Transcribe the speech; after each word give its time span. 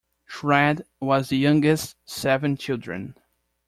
Skrede 0.27 0.81
was 0.99 1.29
the 1.29 1.37
youngest 1.37 1.95
seven 2.05 2.57
children. 2.57 3.13